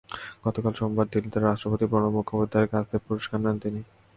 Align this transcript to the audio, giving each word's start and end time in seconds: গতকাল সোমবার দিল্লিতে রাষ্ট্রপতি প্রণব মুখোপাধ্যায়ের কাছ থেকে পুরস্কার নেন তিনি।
গতকাল 0.45 0.73
সোমবার 0.73 1.07
দিল্লিতে 1.11 1.39
রাষ্ট্রপতি 1.39 1.85
প্রণব 1.91 2.13
মুখোপাধ্যায়ের 2.15 2.71
কাছ 2.73 2.83
থেকে 2.85 3.05
পুরস্কার 3.07 3.37
নেন 3.43 3.55
তিনি। 3.63 3.81